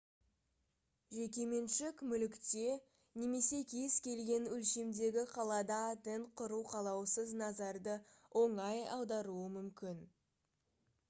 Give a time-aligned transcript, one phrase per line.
[1.17, 2.63] жекеменшік мүлікте
[3.23, 7.99] немесе кез келген өлшемдегі қалада тент құру қалаусыз назарды
[8.45, 10.03] оңай аударуы мүмкін